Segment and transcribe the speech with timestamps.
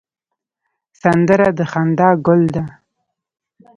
[1.01, 2.63] سندره د خندا ګل ده